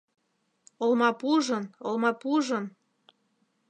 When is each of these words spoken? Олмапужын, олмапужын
Олмапужын, 0.83 1.63
олмапужын 1.87 2.65